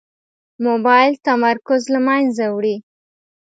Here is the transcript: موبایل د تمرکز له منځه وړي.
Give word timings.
موبایل 0.65 1.11
د 1.19 1.23
تمرکز 1.29 1.81
له 1.93 1.99
منځه 2.07 2.45
وړي. 2.55 2.75